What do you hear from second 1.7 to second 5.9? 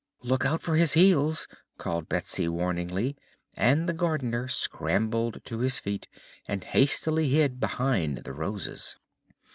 called Betsy warningly and the Gardener scrambled to his